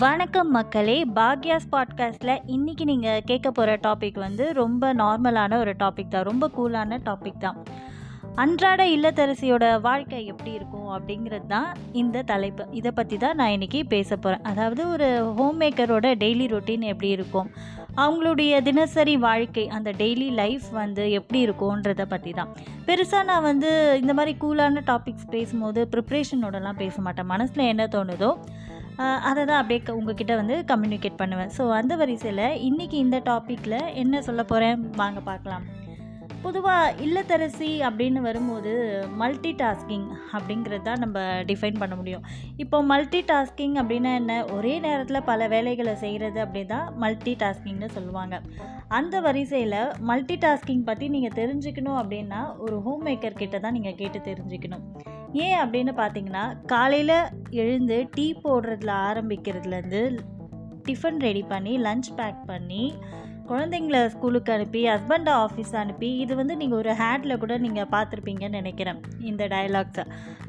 [0.00, 6.22] வணக்கம் மக்களே பாக்யாஸ் பாட்காஸ்ட்டில் இன்றைக்கி நீங்கள் கேட்க போகிற டாபிக் வந்து ரொம்ப நார்மலான ஒரு டாபிக் தான்.
[6.22, 7.56] ரொம்ப கூலான டாபிக் தான்.
[8.34, 12.66] அன்றாட இல்லத்தரசியோட வாழ்க்கை எப்படி இருக்கும் அப்படிங்கிறது தான் இந்த தலைப்பு.
[12.70, 17.50] இதை பற்றி தான் நான் இன்றைக்கி பேச போகிறேன் அதாவது ஒரு ஹோம் மேக்கரோட டெய்லி ரொட்டீன் எப்படி இருக்கும்?
[17.96, 22.48] அவங்களுடைய தினசரி வாழ்க்கை அந்த டெய்லி லைஃப் வந்து எப்படி இருக்கும்ன்றதை பற்றி தான்.
[22.86, 27.26] பெருசாக நான் வந்து இந்த மாதிரி கூலான டாபிக்ஸ் பேசும்போது ப்ரிப்ரேஷனோடலாம் பேச மாட்டேன்.
[27.26, 28.32] மனசில் என்ன தோணுதோ
[28.96, 31.50] அதை தான் அப்படியே க- உங்ககிட்ட வந்து கம்யூனிகேட் பண்ணுவேன்.
[31.58, 35.62] ஸோ அந்த வரிசையில் இன்றைக்கி இந்த டாப்பிக்கில் என்ன சொல்ல போகிறேன் வாங்க பார்க்கலாம்.
[36.42, 42.22] பொதுவாக இல்லத்தரசி அப்படின்னு வரும்போது மல்டி டாஸ்கிங் அப்படிங்கிறது தான் நம்ம டிஃபைன் பண்ண முடியும்.
[42.56, 44.44] இப்போ மல்டி டாஸ்கிங் அப்படின்னா என்ன?
[44.44, 48.42] ஒரே நேரத்தில் பல வேலைகளை செய்கிறது அப்படி தான் மல்டி டாஸ்கிங்னு சொல்லுவாங்க.
[48.88, 54.18] அந்த வரிசையில் மல்டி டாஸ்கிங் பற்றி நீங்கள் தெரிஞ்சுக்கணும் அப்படின்னா ஒரு ஹோம் மேக்கர் கிட்ட தான் நீங்கள் கேட்டு
[54.18, 54.84] தெரிஞ்சுக்கணும்.
[55.32, 57.16] ஏன் அப்படின்னு பார்த்தீங்கன்னா காலையில்
[57.50, 60.02] எழுந்து டீ போடுறதுல ஆரம்பிக்கிறதுலேருந்து
[60.88, 62.94] டிஃபன் ரெடி பண்ணி லஞ்ச் பேக் பண்ணி
[63.46, 69.00] குழந்தைங்கள ஸ்கூலுக்கு அனுப்பி ஹஸ்பண்டை ஆஃபீஸ் அனுப்பி இது வந்து நீங்கள் ஒரு ஹேட்டில் கூட நீங்கள் பார்த்துருப்பீங்கன்னு நினைக்கிறேன்
[69.20, 70.04] இந்த டயலாக்ஸை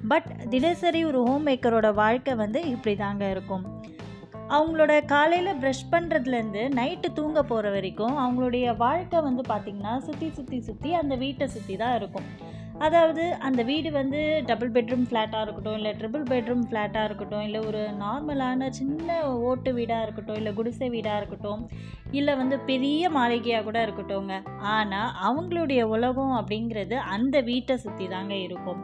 [0.08, 3.66] பட் தினசரி ஒரு ஹோம் மேக்கரோட வாழ்க்கை வந்து இப்படி தாங்க இருக்கும்.
[4.50, 10.94] அவங்களோட காலையில் ப்ரஷ் பண்ணுறதுலேருந்து நைட்டு தூங்க போகிற வரைக்கும் அவங்களுடைய வாழ்க்கை வந்து பார்த்திங்கன்னா சுற்றி சுற்றி சுற்றி
[10.94, 12.28] அந்த வீட்டை சுற்றி தான் இருக்கும்.
[12.82, 17.82] அதாவது அந்த வீடு வந்து டபுள் பெட்ரூம் ஃப்ளாட்டாக இருக்கட்டும் இல்லை ட்ரிபிள் பெட்ரூம் ஃப்ளாட்டாக இருக்கட்டும் இல்லை ஒரு
[18.02, 19.18] நார்மலான சின்ன
[19.50, 21.64] ஓட்டு வீடாக இருக்கட்டும் இல்லை குடிசை வீடாக இருக்கட்டும்
[22.12, 24.36] இல்லை வந்து பெரிய மாளிகையாக கூட இருக்கட்டும்ங்க.
[24.76, 28.82] ஆனால் அவங்களுடைய உலகம் அப்படிங்கிறது அந்த வீட்டை சுற்றி தாங்க இருக்கும்.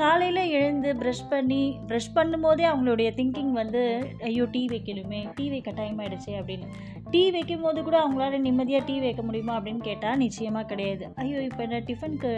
[0.00, 3.82] காலையில் எழுந்து ப்ரஷ் பண்ணி ப்ரஷ் பண்ணும்போதே அவங்களுடைய திங்கிங் வந்து
[4.28, 6.66] ஐயோ டீ வைக்கணுமே டீ வைக்க டைம் ஆகிடுச்சே அப்படின்னு.
[7.12, 11.04] டீ வைக்கும் போது கூட அவங்களால நிம்மதியாக டீ வைக்க முடியுமா அப்படின்னு கேட்டால் நிச்சயமாக கிடையாது.
[11.22, 12.30] ஐயோ இப்போ என்ன டிஃபனுக்கு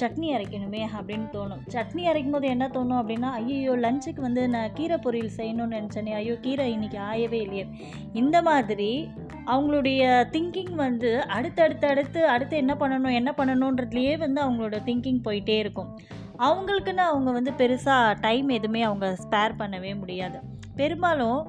[0.00, 1.62] சட்னி அரைக்கணுமே அப்படின்னு தோணும்.
[1.74, 6.36] சட்னி அரைக்கும் போது என்ன தோணும் அப்படின்னா ஐயோ லஞ்சுக்கு வந்து நான் கீரை பொரியல் செய்யணும்னு நினச்சேனே ஐயோ
[6.46, 7.66] கீரை இன்னைக்கு ஆயவே இல்லையே.
[8.22, 8.90] இந்த மாதிரி
[9.52, 10.00] அவங்களுடைய
[10.36, 15.92] திங்கிங் வந்து அடுத்தடுத்து அடுத்து அடுத்து என்ன பண்ணணும் என்ன பண்ணணுன்றதுலையே வந்து அவங்களோட திங்கிங் போயிட்டே இருக்கும்.
[16.46, 20.38] அவங்களுக்குன்னு அவங்க வந்து பெருசாக டைம் எதுவுமே அவங்க ஸ்பேர் பண்ணவே முடியாது.
[20.80, 21.40] பெரும்பாலும்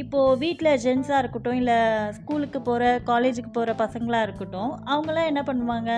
[0.00, 1.76] இப்போது வீட்டில் ஜென்ஸாக இருக்கட்டும் இல்லை
[2.18, 5.90] ஸ்கூலுக்கு போகிற காலேஜுக்கு போகிற பசங்களாக இருக்கட்டும் அவங்களாம் என்ன பண்ணுவாங்க?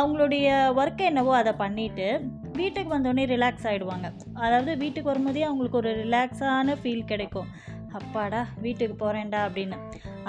[0.00, 0.46] அவங்களுடைய
[0.80, 2.08] ஒர்க்கை என்னவோ அதை பண்ணிவிட்டு
[2.60, 4.08] வீட்டுக்கு வந்தோடனே ரிலாக்ஸ் ஆகிடுவாங்க
[4.44, 7.48] அதாவது வீட்டுக்கு வரும்போதே அவங்களுக்கு ஒரு ரிலாக்ஸான ஃபீல் கிடைக்கும்.
[7.98, 9.76] அப்பாடா வீட்டுக்கு போகிறேன்டா அப்படின்னு.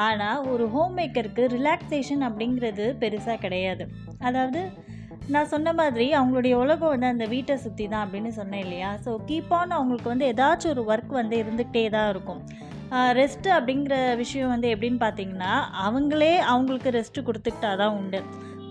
[0.08, 3.86] ஆனால் ஒரு ஹோம் மேக்கருக்கு ரிலாக்ஸேஷன் அப்படிங்கிறது பெருசாக கிடையாது.
[4.20, 4.62] அதாவது
[5.34, 8.90] நான் சொன்ன மாதிரி அவங்களுடைய உலகம் வந்து அந்த வீட்டை சுற்றி தான் அப்படின்னு சொன்னேன் இல்லையா?
[9.06, 12.42] ஸோ கீப் ஆன் அவங்களுக்கு வந்து ஏதாச்சும் ஒரு ஒர்க் வந்து இருந்துக்கிட்டே தான் இருக்கும்.
[13.20, 15.54] ரெஸ்ட்டு அப்படிங்கிற விஷயம் வந்து எப்படின்னு பார்த்தீங்கன்னா
[15.86, 18.20] அவங்களே அவங்களுக்கு ரெஸ்ட்டு கொடுத்துக்கிட்டா தான் உண்டு.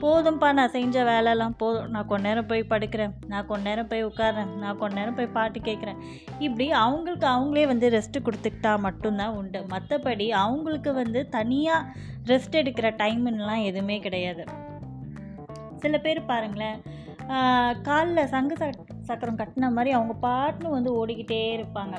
[0.03, 4.53] போதும்ப்பா நான் செஞ்ச வேலைலாம் போதும் நான் கொஞ்ச நேரம் போய் படுக்கிறேன் நான் கொஞ்ச நேரம் போய் உட்கார்றேன்
[4.63, 6.01] நான் கொஞ்ச நேரம் போய் பாட்டு கேட்குறேன்.
[6.47, 9.63] இப்படி அவங்களுக்கு அவங்களே வந்து ரெஸ்ட்டு கொடுத்துக்கிட்டா மட்டும்தான் உண்டு.
[9.75, 11.89] மற்றபடி அவங்களுக்கு வந்து தனியாக
[12.33, 14.45] ரெஸ்ட் எடுக்கிற டைம்னுலாம் எதுவுமே கிடையாது.
[15.85, 16.79] சில பேர் பாருங்களேன்.
[17.89, 21.95] காலில் சங்கு சக் சக்கரம் கட்டின மாதிரி அவங்க பாட்டுன்னு வந்து ஓடிக்கிட்டே இருப்பாங்க.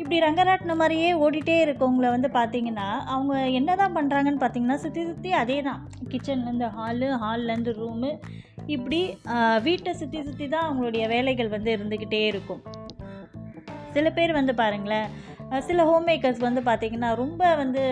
[0.00, 5.58] இப்படி ரங்கராட்டின மாதிரியே ஓடிட்டே இருக்கவங்கள வந்து பார்த்தீங்கன்னா அவங்க என்ன தான் பண்ணுறாங்கன்னு பார்த்தீங்கன்னா சுற்றி சுற்றி அதே
[5.68, 5.82] தான்
[6.12, 8.10] கிச்சன்லேருந்து ஹாலு ஹால்லேருந்து ரூமு.
[8.74, 9.00] இப்படி
[9.66, 12.62] வீட்டை சுற்றி சுற்றி தான் அவங்களுடைய வேலைகள் வந்து இருந்துக்கிட்டே இருக்கும்.
[13.96, 15.08] சில பேர் வந்து பாருங்களேன்
[15.66, 17.82] சில ஹோம் மேக்கர்ஸ் வந்து பார்த்திங்கன்னா ரொம்ப வந்து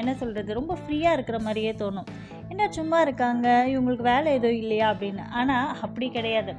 [0.00, 2.08] என்ன சொல்கிறது ரொம்ப ஃப்ரீயாக இருக்கிற மாதிரியே தோணும்.
[2.52, 3.48] என்ன சும்மா இருக்காங்க?
[3.72, 5.24] இவங்களுக்கு வேலை எதுவும் இல்லையா அப்படின்னு.
[5.40, 6.54] ஆனால் அப்படி கிடையாது.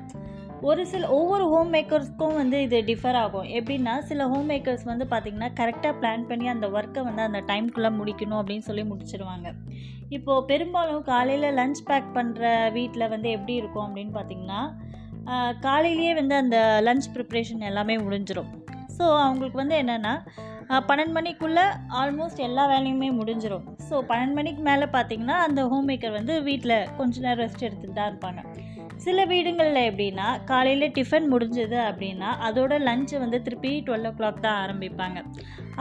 [0.70, 3.48] ஒரு சில ஒவ்வொரு ஹோம் மேக்கர்ஸ்க்கும் வந்து இது டிஃபர் ஆகும்.
[3.58, 8.40] எப்படின்னா சில ஹோம் மேக்கர்ஸ் வந்து பார்த்திங்கன்னா கரெக்டாக பிளான் பண்ணி அந்த ஒர்க்கை வந்து அந்த டைம்குள்ளே முடிக்கணும்
[8.42, 9.50] அப்படின்னு சொல்லி முடிச்சிருவாங்க.
[10.18, 12.44] இப்போது பெரும்பாலும் காலையில் லஞ்ச் பேக் பண்ணுற
[12.78, 14.62] வீட்டில் வந்து எப்படி இருக்கும் அப்படின்னு பார்த்தீங்கன்னா
[15.68, 18.52] காலையிலேயே வந்து அந்த லஞ்ச் ப்ரிப்ரேஷன் எல்லாமே முடிஞ்சிடும்
[18.98, 20.14] ஸோ அவங்களுக்கு வந்து என்னென்னா
[20.70, 21.64] பன்னெண்டு மணிக்குள்ளே
[22.02, 27.22] ஆல்மோஸ்ட் எல்லா வேலையுமே முடிஞ்சிடும் ஸோ பன்னெண்டு மணிக்கு மேலே பார்த்தீங்கன்னா அந்த ஹோம் மேக்கர் வந்து வீட்டில் கொஞ்ச
[27.26, 28.42] நேரம் ரெஸ்ட் எடுத்துகிட்டு தான் இருப்பாங்க.
[29.06, 34.60] சில வீடுங்களில் எப்படின்னா காலையில் டிஃபன் முடிஞ்சது அப்படின்னா அதோட லஞ்சை வந்து திருப்பி டுவெல் ஓ கிளாக் தான்
[34.64, 35.20] ஆரம்பிப்பாங்க.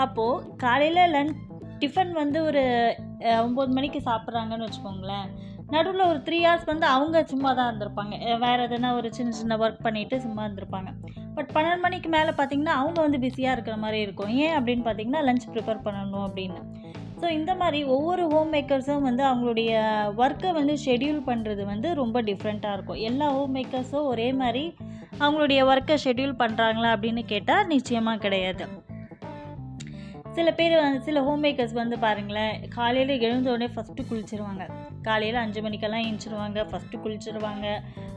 [0.05, 1.39] அப்போது காலையில் லஞ்ச்
[1.83, 2.63] டிஃபன் வந்து ஒரு
[3.47, 5.29] ஒம்பது மணிக்கு சாப்பிட்றாங்கன்னு வச்சுக்கோங்களேன்.
[5.75, 9.85] நடுவில் ஒரு த்ரீ ஹவர்ஸ் வந்து அவங்க சும்மா தான் இருந்திருப்பாங்க வேறு எதனா ஒரு சின்ன சின்ன ஒர்க்
[9.87, 10.91] பண்ணிட்டு சும்மா இருந்திருப்பாங்க.
[11.37, 14.33] பட் பன்னெண்டு மணிக்கு மேலே பார்த்தீங்கன்னா அவங்க வந்து பிஸியாக இருக்கிற மாதிரி இருக்கும்.
[14.45, 16.61] ஏன் அப்படின்னு பார்த்தீங்கன்னா லஞ்ச் ப்ரிப்பேர் பண்ணணும் அப்படின்னு.
[17.21, 19.73] ஸோ இந்த மாதிரி ஒவ்வொரு ஹோம் மேக்கர்ஸும் வந்து அவங்களுடைய
[20.23, 23.01] ஒர்க்கை வந்து ஷெட்யூல் பண்ணுறது வந்து ரொம்ப டிஃப்ரெண்ட்டாக இருக்கும்.
[23.09, 24.65] எல்லா ஹோம் மேக்கர்ஸும் ஒரே மாதிரி
[25.21, 28.67] அவங்களுடைய ஒர்க்கை ஷெட்யூல் பண்ணுறாங்களா அப்படின்னு கேட்டால் நிச்சயமாக கிடையாது.
[30.37, 34.65] சில பேர் வந்து சில ஹோம் மேக்கர்ஸ் வந்து பாருங்களேன் காலையில் எழுந்த உடனே ஃபஸ்ட்டு குளிச்சிருவாங்க.
[35.09, 37.67] காலையில் அஞ்சு மணிக்கெல்லாம் எழுந்திருவாங்க ஃபஸ்ட்டு குளிச்சிருவாங்க.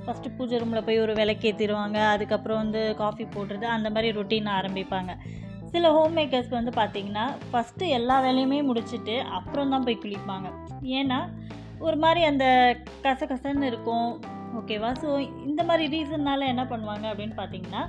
[0.06, 5.14] ஃபஸ்ட்டு பூஜை ரூமில் போய் ஒரு விளக்கேற்றிடுவாங்க அதுக்கப்புறம் வந்து காஃபி போடுறது அந்த மாதிரி ரொட்டீன் ஆரம்பிப்பாங்க.
[5.72, 10.50] சில ஹோம் மேக்கர்ஸ்க்கு வந்து பார்த்திங்கன்னா ஃபஸ்ட்டு எல்லா வேலையுமே முடிச்சுட்டு அப்புறம் தான் போய் குளிப்பாங்க.
[11.00, 11.20] ஏன்னா
[11.80, 12.46] ஒரு மாதிரி அந்த
[13.06, 14.10] கசகசன்னு இருக்கும்.
[14.60, 15.10] ஓகேவா ஸோ
[15.48, 17.82] இந்த மாதிரி ரீசன்னால் என்ன பண்ணுவாங்க அப்படின்னு பார்த்தீங்கன்னா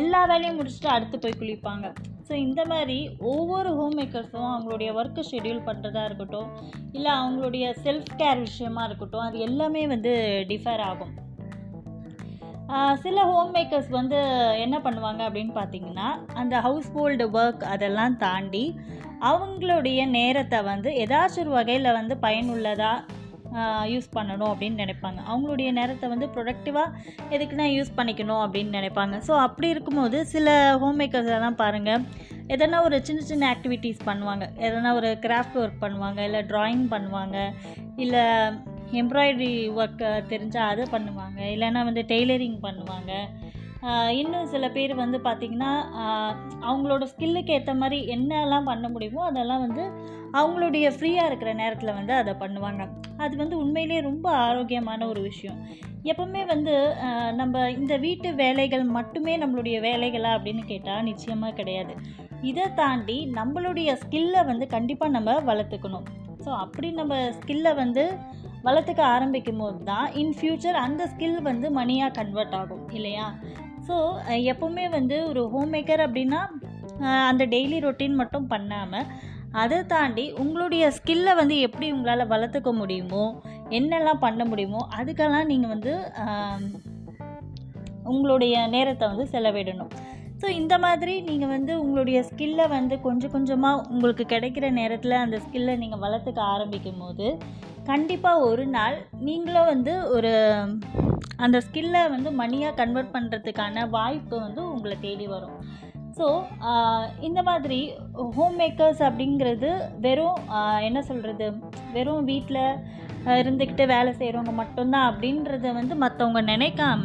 [0.00, 1.86] எல்லா வேலையும் முடிச்சுட்டு அடுத்து போய் குளிப்பாங்க.
[2.28, 2.98] ஸோ இந்த மாதிரி
[3.32, 6.48] ஒவ்வொரு ஹோம் மேக்கர்ஸும் அவங்களுடைய ஒர்க்கு ஷெட்யூல் பண்ணுறதா இருக்கட்டும்
[6.96, 10.12] இல்லை அவங்களுடைய செல்ஃப் கேர் விஷயமா இருக்கட்டும் அது எல்லாமே வந்து
[10.50, 11.12] டிஃபர் ஆகும்.
[13.04, 14.18] சில ஹோம் மேக்கர்ஸ் வந்து
[14.64, 16.08] என்ன பண்ணுவாங்க அப்படின்னு பார்த்தீங்கன்னா
[16.42, 18.64] அந்த ஹவுஸ் ஹோல்டு ஒர்க் அதெல்லாம் தாண்டி
[19.30, 23.04] அவங்களுடைய நேரத்தை வந்து ஏதாச்சும் ஒரு வகையில் வந்து பயனுள்ளதாக
[23.92, 25.20] யூஸ் பண்ணணும் அப்படின்னு நினைப்பாங்க.
[25.30, 26.94] அவங்களுடைய நேரத்தை வந்து ப்ரொடக்டிவாக
[27.34, 29.16] எதுக்குன்னா யூஸ் பண்ணிக்கணும் அப்படின்னு நினைப்பாங்க.
[29.28, 32.04] ஸோ அப்படி இருக்கும்போது சில ஹோம் மேக்கர்ஸ் எல்லாம் பாருங்கள்
[32.54, 34.44] எதனா ஒரு சின்ன சின்ன ஆக்டிவிட்டீஸ் பண்ணுவாங்க.
[34.66, 37.36] எதனா ஒரு கிராஃப்ட் ஒர்க் பண்ணுவாங்க இல்லை ட்ராயிங் பண்ணுவாங்க
[38.04, 38.24] இல்லை
[39.02, 43.12] எம்ப்ராய்டரி ஒர்க்கை தெரிஞ்சால் அதை பண்ணுவாங்க இல்லைன்னா வந்து டெய்லரிங் பண்ணுவாங்க.
[44.20, 45.72] இன்னும் சில பேர் வந்து பார்த்திங்கன்னா
[46.68, 49.84] அவங்களோட ஸ்கில்லுக்கு ஏற்ற மாதிரி என்னெல்லாம் பண்ண முடியுமோ அதெல்லாம் வந்து
[50.40, 52.84] அவங்களுடைய ஃப்ரீயாக இருக்கிற நேரத்தில் வந்து அதை பண்ணுவாங்க.
[53.22, 55.58] அது வந்து உண்மையிலே ரொம்ப ஆரோக்கியமான ஒரு விஷயம்.
[56.10, 56.74] எப்பவுமே வந்து
[57.40, 61.94] நம்ம இந்த வீட்டு வேலைகள் மட்டுமே நம்மளுடைய வேலைகளா அப்படின்னு கேட்டால் நிச்சயமாக கிடையாது.
[62.50, 66.06] இதை தாண்டி நம்மளுடைய ஸ்கில்லை வந்து கண்டிப்பாக நம்ம வளர்த்துக்கணும்.
[66.44, 68.04] ஸோ அப்படி நம்ம ஸ்கில்லை வந்து
[68.66, 73.26] வளர்த்துக்க ஆரம்பிக்கும் போது தான் இன் ஃப்யூச்சர் அந்த ஸ்கில் வந்து மணியாக கன்வெர்ட் ஆகும் இல்லையா?
[73.86, 73.96] ஸோ
[74.52, 76.40] எப்போவுமே வந்து ஒரு ஹோம் மேக்கர் அப்படின்னா
[77.30, 79.08] அந்த டெய்லி ரொட்டீன் மட்டும் பண்ணாமல்
[79.62, 83.24] அதை தாண்டி உங்களுடைய ஸ்கில்லை வந்து எப்படி உங்களால் வளர்த்துக்க முடியுமோ
[83.78, 85.92] என்னெல்லாம் பண்ண முடியுமோ அதுக்கெல்லாம் நீங்கள் வந்து
[88.12, 89.92] உங்களுடைய நேரத்தை வந்து செலவிடணும்.
[90.40, 95.74] ஸோ இந்த மாதிரி நீங்கள் வந்து உங்களுடைய ஸ்கில்லை வந்து கொஞ்சம் கொஞ்சமாக உங்களுக்கு கிடைக்கிற நேரத்தில் அந்த ஸ்கில்லை
[95.82, 97.28] நீங்கள் வளர்த்துக்க ஆரம்பிக்கும் போது
[97.90, 98.96] கண்டிப்பாக ஒரு நாள்
[99.28, 100.32] நீங்களும் வந்து ஒரு
[101.44, 105.56] அந்த ஸ்கில்லை வந்து மணியாக கன்வெர்ட் பண்ணுறதுக்கான வாய்ப்பு வந்து உங்களை தேடி வரும்.
[106.18, 106.26] ஸோ
[106.72, 107.78] uh, இந்த மாதிரி
[108.36, 109.70] ஹோம் மேக்கர்ஸ் அப்படிங்கிறது
[110.00, 111.46] வெறும் uh, என்ன சொல்கிறது
[111.92, 112.60] வெறும் வீட்டில்
[113.26, 117.04] uh, இருந்துக்கிட்டு வேலை செய்கிறவங்க மட்டும்தான் அப்படின்றத வந்து மற்றவங்க நினைக்காம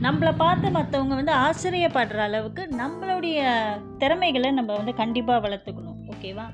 [0.00, 3.38] நம்மளை பார்த்து மற்றவங்க வந்து ஆச்சரியப்படுற அளவுக்கு நம்மளுடைய
[3.98, 5.98] திறமைகளை நம்ம வந்து கண்டிப்பாக வளர்த்துக்கணும்.
[6.12, 6.46] ஓகேவா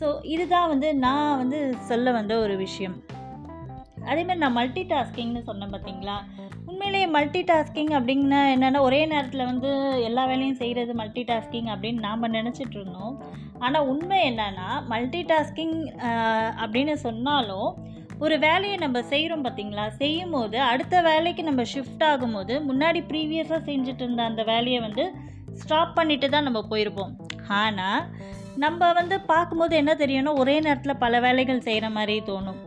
[0.00, 1.58] ஸோ இதுதான் வந்து நான் வந்து
[1.90, 2.96] சொல்ல வந்த ஒரு விஷயம்.
[4.10, 6.16] அதேமாதிரி நான் மல்டி டாஸ்கிங்னு சொன்னேன் பார்த்தீங்களா
[6.68, 9.70] உண்மையிலேயே மல்டி டாஸ்கிங் அப்படின்னா என்னென்னா ஒரே நேரத்தில் வந்து
[10.08, 13.14] எல்லா வேலையும் செய்கிறது மல்டி டாஸ்கிங் அப்படின்னு நாம் நினச்சிட்டு இருந்தோம்.
[13.64, 15.76] ஆனால் உண்மை என்னென்னா மல்டி டாஸ்கிங்
[16.62, 17.68] அப்படின்னு சொன்னாலும்
[18.24, 24.04] ஒரு வேலையை நம்ம செய்கிறோம் பார்த்தீங்களா செய்யும் போது அடுத்த வேலைக்கு நம்ம ஷிஃப்ட் ஆகும்போது முன்னாடி ப்ரீவியஸாக செஞ்சுட்டு
[24.06, 25.04] இருந்த அந்த வேலையை வந்து
[25.62, 27.12] ஸ்டாப் பண்ணிட்டு தான் நம்ம போயிருப்போம்.
[27.60, 28.06] ஆனால்
[28.64, 32.60] நம்ம வந்து பார்க்கும்போது என்ன தெரியும்னா ஒரே நேரத்தில் பல வேலைகள் செய்கிற மாதிரி தோணும்.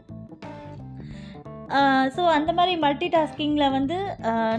[2.15, 3.95] ஸோ அந்த மாதிரி மல்டி டாஸ்கிங்கில் வந்து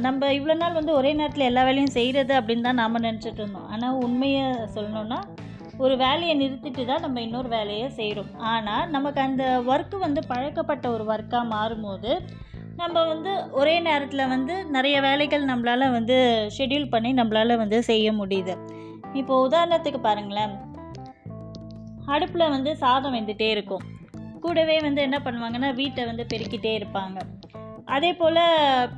[0.06, 3.68] நம்ம இவ்வளோ நாள் வந்து ஒரே நேரத்தில் எல்லா வேலையும் செய்கிறது அப்படின்னு தான் நாம் நினச்சிட்டு இருந்தோம்.
[3.74, 4.44] ஆனால் உண்மையை
[4.76, 5.20] சொல்லணுன்னா
[5.84, 11.04] ஒரு வேலையை நிறுத்திட்டு தான் நம்ம இன்னொரு வேலையை செய்கிறோம் ஆனால் நமக்கு அந்த ஒர்க்கு வந்து பழக்கப்பட்ட ஒரு
[11.12, 12.12] ஒர்க்காக மாறும்போது
[12.80, 16.16] நம்ம வந்து ஒரே நேரத்தில் வந்து நிறைய வேலைகள் நம்மளால் வந்து
[16.56, 18.54] ஷெட்யூல் பண்ணி நம்மளால் வந்து செய்ய முடியுது.
[19.20, 20.54] இப்போது உதாரணத்துக்கு பாருங்களேன்.
[22.14, 23.84] அடுப்பில் வந்து சாதம் வெந்துட்டே இருக்கும்.
[24.44, 27.18] கூடவே வந்து என்ன பண்ணுவாங்கன்னா வீட்டை வந்து பெருக்கிட்டே இருப்பாங்க.
[27.96, 28.40] அதே போல்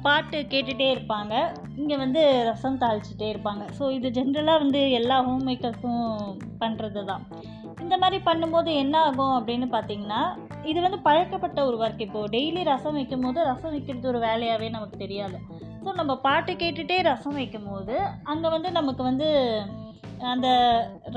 [0.05, 1.35] பாட்டு கேட்டுகிட்டே இருப்பாங்க.
[1.81, 3.65] இங்கே வந்து ரசம் தாளிச்சிட்டே இருப்பாங்க.
[3.79, 6.07] ஸோ இது ஜென்ரலாக வந்து எல்லா ஹோம் மேக்கர்ஸும்
[6.63, 7.25] பண்ணுறது தான்.
[7.85, 10.23] இந்த மாதிரி பண்ணும்போது என்ன ஆகும் அப்படின்னு பார்த்தீங்கன்னா
[10.71, 14.97] இது வந்து பழக்கப்பட்ட ஒரு ஒர்க் இப்போது டெய்லி ரசம் வைக்கும் போது ரசம் வைக்கிறது ஒரு வேலையாகவே நமக்கு
[15.05, 15.39] தெரியாது.
[15.85, 17.95] ஸோ நம்ம பாட்டு கேட்டுகிட்டே ரசம் வைக்கும் போது
[18.33, 19.29] அங்கே வந்து நமக்கு வந்து
[20.33, 20.49] அந்த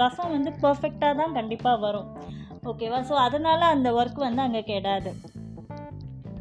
[0.02, 2.10] ரசம் வந்து பர்ஃபெக்டாக தான் கண்டிப்பாக வரும்.
[2.72, 3.00] ஓகேவா?
[3.10, 5.12] ஸோ அதனால் அந்த ஒர்க் வந்து அங்கே கெடாது.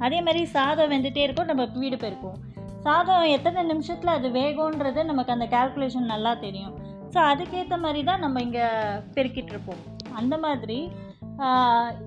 [0.06, 2.38] அதே மாதிரி சாதம் வெந்துகிட்டே இருக்கும் நம்ம வீடு போயிருக்கோம்
[2.86, 6.74] சாதம் எத்தனை நிமிஷத்தில் அது வேகும்ன்றது நமக்கு அந்த கால்குலேஷன் நல்லா தெரியும்.
[7.12, 8.66] ஸோ அதுக்கேற்ற மாதிரி தான் நம்ம இங்கே
[9.16, 9.82] பெருக்கிட்டு இருப்போம்.
[10.20, 10.78] அந்த மாதிரி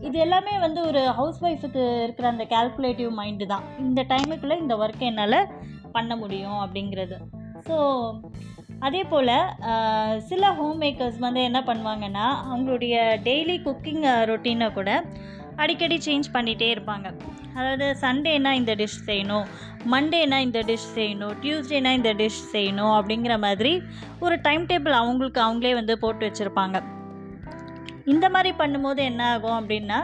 [0.07, 3.65] இது எல்லாமே வந்து ஒரு ஹவுஸ் ஒய்ஃபுக்கு இருக்கிற அந்த கால்குலேட்டிவ் மைண்டு தான்.
[3.85, 5.39] இந்த டைமுக்குள்ளே இந்த ஒர்க்கை என்னால்
[5.95, 7.17] பண்ண முடியும் அப்படிங்கிறது.
[7.67, 7.75] ஸோ
[8.85, 9.33] அதே போல்
[10.29, 12.95] சில ஹோம் மேக்கர்ஸ் வந்து என்ன பண்ணுவாங்கன்னா அவங்களுடைய
[13.27, 14.91] டெய்லி குக்கிங் ரொட்டீனை கூட
[15.63, 17.07] அடிக்கடி சேஞ்ச் பண்ணிகிட்டே இருப்பாங்க.
[17.57, 19.45] அதாவது சண்டேனா இந்த டிஷ் செய்யணும்
[19.93, 23.73] மண்டேனா இந்த டிஷ் செய்யணும் டியூஸ்டேனா இந்த டிஷ் செய்யணும் அப்படிங்கிற மாதிரி
[24.25, 26.77] ஒரு டைம் டேபிள் அவங்களுக்கு அவங்களே வந்து போட்டு வச்சுருப்பாங்க.
[28.13, 29.99] இந்த மாதிரி பண்ணும்போது என்ன ஆகும் அப்படின்னா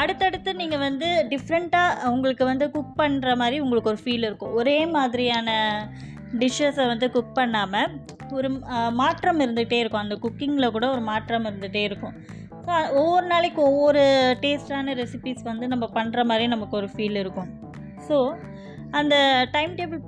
[0.00, 4.56] அடுத்தடுத்து நீங்கள் வந்து டிஃப்ரெண்ட்டாக உங்களுக்கு வந்து குக் பண்ணுற மாதிரி உங்களுக்கு ஒரு ஃபீல் இருக்கும்.
[4.60, 5.50] ஒரே மாதிரியான
[6.40, 7.92] டிஷ்ஷஸை வந்து குக் பண்ணாமல்
[8.38, 8.48] ஒரு
[9.00, 10.04] மாற்றம் இருந்துகிட்டே இருக்கும்.
[10.04, 12.14] அந்த குக்கிங்கில் கூட ஒரு மாற்றம் இருந்துகிட்டே இருக்கும்.
[12.66, 14.02] ஸோ ஒவ்வொரு நாளைக்கு ஒவ்வொரு
[14.42, 17.50] டேஸ்டான ரெசிபிஸ் வந்து நம்ம பண்ணுற மாதிரி நமக்கு ஒரு ஃபீல் இருக்கும்.
[18.08, 18.16] ஸோ
[19.00, 19.16] அந்த
[19.56, 20.00] டைம் டேபிள்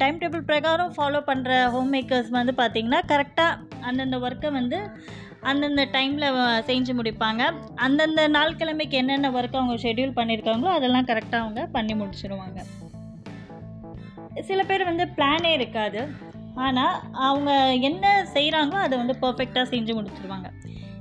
[0.00, 4.78] டைம் டேபிள் பிரகாரம் ஃபாலோ பண்ணுற ஹோம் மேக்கர்ஸ் வந்து பார்த்திங்கன்னா கரெக்டாக அந்தந்த ஒர்க்கை வந்து
[5.50, 6.26] அந்தந்த டைமில்
[6.70, 7.42] செஞ்சு முடிப்பாங்க.
[7.86, 12.58] அந்தந்த நாள் கிழமைக்கு என்னென்ன ஒர்க் அவங்க ஷெட்யூல் பண்ணியிருக்காங்களோ அதெல்லாம் கரெக்டாக அவங்க பண்ணி முடிச்சிடுவாங்க
[14.42, 16.00] சில பேர் வந்து பிளானே இருக்காது.
[16.58, 16.94] ஆனால்
[17.26, 17.50] அவங்க
[17.82, 18.04] என்ன
[18.34, 20.48] செய்கிறாங்களோ அதை வந்து பர்ஃபெக்டாக செஞ்சு முடிச்சிருவாங்க.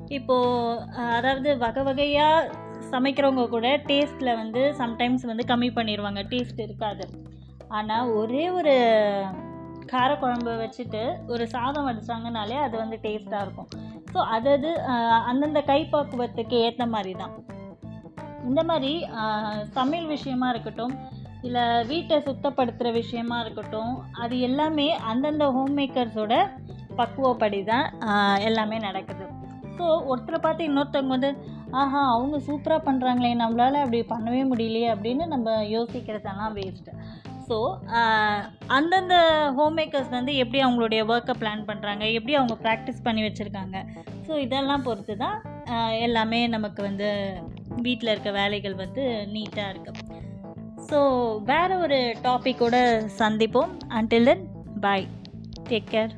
[0.09, 2.51] இப்போது அதாவது வகை வகையாக
[2.91, 7.05] சமைக்கிறவங்க கூட டேஸ்ட்டில் வந்து சம்டைம்ஸ் வந்து கம்மி பண்ணிடுவாங்க டேஸ்ட் இருக்காது.
[7.69, 8.75] ஆனால் ஒரே ஒரு
[9.87, 13.69] காரக்குழம்பு வச்சுட்டு ஒரு சாதம் வடித்தாங்கனாலே அது வந்து டேஸ்ட்டாக இருக்கும்.
[14.13, 17.33] ஸோ அதது அஹ், அந்தந்த கைப்பக்குவத்துக்கு ஏற்ற மாதிரி தான்.
[18.43, 18.91] இந்த மாதிரி
[19.71, 20.93] சமையல் விஷயமா இருக்கட்டும்
[21.43, 26.35] இல்லை வீட்டை சுத்தப்படுத்துகிற விஷயமா இருக்கட்டும் அது எல்லாமே அந்தந்த ஹோம் மேக்கர்ஸோட
[26.99, 27.87] பக்குவப்படி தான்
[28.39, 29.25] எல்லாமே நடக்குது.
[29.77, 31.31] ஸோ ஒருத்தரை பார்த்து இன்னொருத்தவங்க வந்து
[31.71, 36.93] ஆஹா அவங்க சூப்பராக பண்ணுறாங்களே நம்மளால் அப்படி பண்ணவே முடியலையே அப்படின்னு நம்ம யோசிக்கிறதெல்லாம் வேஸ்ட்டு
[37.47, 37.57] ஸோ
[38.67, 39.15] அந்தந்த
[39.57, 43.77] ஹோம் மேக்கர்ஸ் வந்து எப்படி அவங்களுடைய ஒர்க்கை பிளான் பண்ணுறாங்க எப்படி அவங்க ப்ராக்டிஸ் பண்ணி வச்சுருக்காங்க.
[44.27, 45.37] ஸோ இதெல்லாம் பொறுத்து தான்
[45.99, 47.07] எல்லாமே நமக்கு வந்து
[47.81, 50.06] வீட்டில் இருக்க வேலைகள் வந்து நீட்டாக இருக்குது
[50.89, 50.99] ஸோ
[51.43, 52.75] வேறு ஒரு டாப்பிக்கோட
[53.17, 53.71] சந்திப்போம்.
[53.97, 54.43] Until then
[54.81, 55.07] bye
[55.69, 56.13] take care